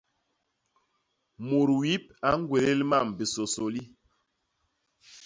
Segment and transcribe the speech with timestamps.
[1.47, 3.81] Mut wip a ñgwélél mam bisôsôli.